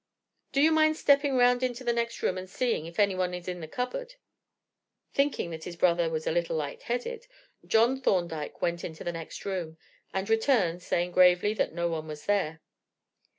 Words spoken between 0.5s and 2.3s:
"Do you mind stepping round into the next